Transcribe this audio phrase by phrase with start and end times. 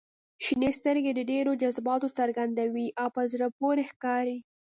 [0.45, 4.37] •شنې سترګې د ډېر جذباتو څرګندوي او په زړه پورې ښکاري.